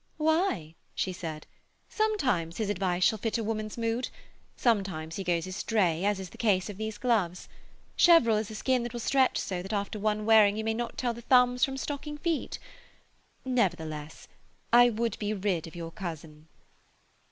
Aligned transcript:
'Why,' 0.17 0.73
she 0.95 1.13
said, 1.13 1.45
'sometimes 1.87 2.57
his 2.57 2.71
advice 2.71 3.03
shall 3.03 3.19
fit 3.19 3.37
a 3.37 3.43
woman's 3.43 3.77
mood; 3.77 4.09
sometimes 4.57 5.15
he 5.17 5.23
goes 5.23 5.45
astray, 5.45 6.03
as 6.05 6.19
in 6.19 6.25
the 6.31 6.39
case 6.39 6.71
of 6.71 6.77
these 6.77 6.97
gloves. 6.97 7.47
Cheverel 7.97 8.37
is 8.37 8.49
a 8.49 8.55
skin 8.55 8.81
that 8.81 8.93
will 8.93 8.99
stretch 8.99 9.37
so 9.37 9.61
that 9.61 9.73
after 9.73 9.99
one 9.99 10.25
wearing 10.25 10.57
you 10.57 10.63
may 10.63 10.73
not 10.73 10.97
tell 10.97 11.13
the 11.13 11.21
thumbs 11.21 11.63
from 11.63 11.77
stocking 11.77 12.17
feet. 12.17 12.57
Nevertheless, 13.45 14.27
I 14.73 14.89
would 14.89 15.19
be 15.19 15.35
rid 15.35 15.67
of 15.67 15.75
your 15.75 15.91
cousin.' 15.91 16.47